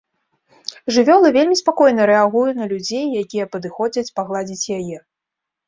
[0.95, 4.97] Жывёла вельмі спакойна рэагуе на людзей, якія падыходзяць пагладзіць яе.